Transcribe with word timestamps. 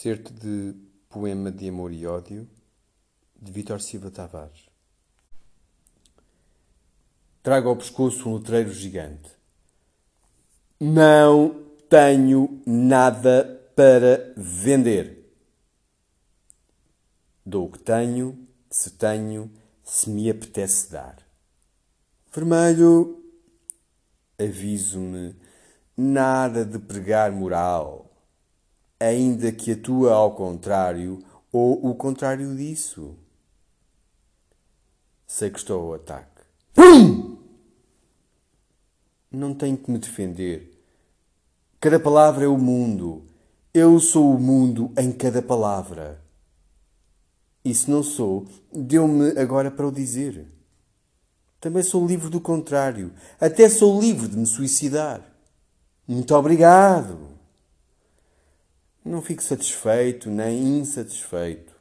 Certo 0.00 0.32
de 0.32 0.76
Poema 1.08 1.50
de 1.50 1.68
Amor 1.68 1.92
e 1.92 2.06
Ódio, 2.06 2.48
de 3.34 3.50
Vítor 3.50 3.80
Silva 3.80 4.12
Tavares. 4.12 4.70
Trago 7.42 7.68
ao 7.68 7.74
pescoço 7.74 8.28
um 8.28 8.36
letreiro 8.36 8.72
gigante. 8.72 9.28
Não 10.78 11.64
tenho 11.88 12.62
nada 12.64 13.60
para 13.74 14.32
vender. 14.36 15.34
Dou 17.44 17.66
o 17.66 17.72
que 17.72 17.80
tenho, 17.80 18.46
se 18.70 18.92
tenho, 18.92 19.52
se 19.82 20.08
me 20.10 20.30
apetece 20.30 20.92
dar. 20.92 21.16
Vermelho, 22.32 23.20
aviso-me, 24.38 25.34
nada 25.96 26.64
de 26.64 26.78
pregar 26.78 27.32
moral 27.32 28.07
ainda 29.00 29.52
que 29.52 29.72
atua 29.72 30.12
ao 30.12 30.34
contrário 30.34 31.22
ou 31.52 31.86
o 31.86 31.94
contrário 31.94 32.54
disso. 32.56 33.14
Sei 35.26 35.50
que 35.50 35.58
estou 35.58 35.80
ao 35.80 35.94
ataque. 35.94 36.42
Pum! 36.74 37.36
Não 39.30 39.54
tenho 39.54 39.76
que 39.76 39.90
me 39.90 39.98
defender. 39.98 40.72
Cada 41.80 42.00
palavra 42.00 42.44
é 42.44 42.48
o 42.48 42.58
mundo. 42.58 43.24
Eu 43.72 44.00
sou 44.00 44.34
o 44.34 44.40
mundo 44.40 44.90
em 44.96 45.12
cada 45.12 45.42
palavra. 45.42 46.20
E 47.64 47.74
se 47.74 47.90
não 47.90 48.02
sou, 48.02 48.46
deu-me 48.72 49.38
agora 49.38 49.70
para 49.70 49.86
o 49.86 49.92
dizer. 49.92 50.46
Também 51.60 51.82
sou 51.82 52.06
livre 52.06 52.30
do 52.30 52.40
contrário. 52.40 53.12
Até 53.38 53.68
sou 53.68 54.00
livre 54.00 54.28
de 54.28 54.36
me 54.36 54.46
suicidar. 54.46 55.22
Muito 56.06 56.34
obrigado. 56.34 57.27
Não 59.08 59.22
fico 59.22 59.42
satisfeito 59.42 60.28
nem 60.28 60.80
insatisfeito. 60.80 61.74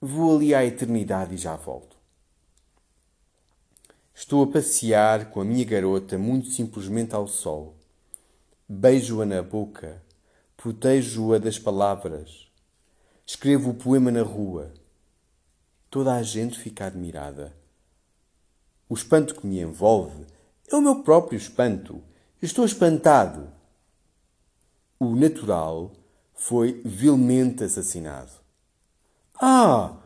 Vou 0.00 0.34
ali 0.34 0.56
à 0.56 0.64
eternidade 0.64 1.36
e 1.36 1.38
já 1.38 1.54
volto. 1.54 1.96
Estou 4.12 4.42
a 4.42 4.46
passear 4.48 5.30
com 5.30 5.40
a 5.40 5.44
minha 5.44 5.64
garota 5.64 6.18
muito 6.18 6.50
simplesmente 6.50 7.14
ao 7.14 7.28
sol. 7.28 7.76
Beijo-a 8.68 9.24
na 9.24 9.40
boca, 9.40 10.02
protejo-a 10.56 11.38
das 11.38 11.60
palavras. 11.60 12.50
Escrevo 13.24 13.70
o 13.70 13.74
poema 13.74 14.10
na 14.10 14.22
rua. 14.22 14.74
Toda 15.88 16.12
a 16.12 16.24
gente 16.24 16.58
fica 16.58 16.86
admirada. 16.86 17.56
O 18.88 18.94
espanto 18.94 19.36
que 19.36 19.46
me 19.46 19.60
envolve 19.60 20.26
é 20.66 20.74
o 20.74 20.82
meu 20.82 21.04
próprio 21.04 21.36
espanto. 21.36 22.02
Estou 22.42 22.64
espantado. 22.64 23.48
O 24.98 25.14
natural 25.14 25.92
foi 26.36 26.82
vilmente 26.84 27.64
assassinado. 27.64 28.30
Ah! 29.40 29.96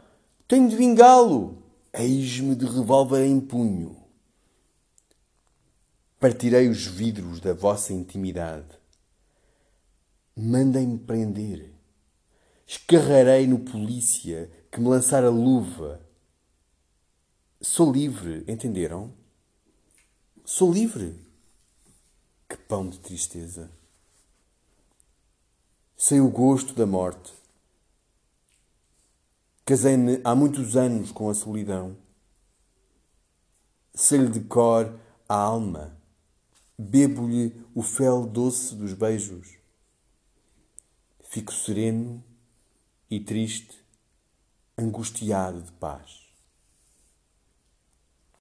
Tenho 0.47 0.69
de 0.69 0.77
vingá-lo! 0.77 1.61
Eis-me 1.93 2.55
de 2.55 2.65
revólver 2.65 3.27
em 3.27 3.41
punho. 3.41 3.97
Partirei 6.21 6.69
os 6.69 6.87
vidros 6.87 7.41
da 7.41 7.53
vossa 7.53 7.93
intimidade. 7.93 8.79
Mandem-me 10.37 10.99
prender. 10.99 11.75
Escarrarei 12.65 13.49
no 13.49 13.59
polícia 13.59 14.49
que 14.71 14.81
me 14.81 14.89
lançar 14.89 15.25
a 15.25 15.31
luva. 15.31 16.01
Sou 17.61 17.93
livre, 17.93 18.45
entenderam? 18.47 19.13
Sou 20.45 20.73
livre. 20.73 21.19
Que 22.49 22.57
pão 22.57 22.89
de 22.89 23.01
tristeza 23.01 23.80
sei 26.03 26.19
o 26.19 26.31
gosto 26.31 26.73
da 26.73 26.87
morte. 26.87 27.31
Casei-me 29.67 30.19
há 30.25 30.35
muitos 30.35 30.75
anos 30.75 31.13
com 31.13 31.29
a 31.29 31.35
solidão. 31.35 31.95
Sei-lhe 33.95 34.31
de 34.31 34.41
cor 34.41 34.99
a 35.29 35.35
alma. 35.35 35.95
Bebo-lhe 36.79 37.55
o 37.75 37.83
fel 37.83 38.25
doce 38.25 38.75
dos 38.75 38.95
beijos. 38.95 39.59
Fico 41.29 41.53
sereno 41.53 42.25
e 43.11 43.21
triste, 43.21 43.85
angustiado 44.79 45.61
de 45.61 45.73
paz. 45.73 46.30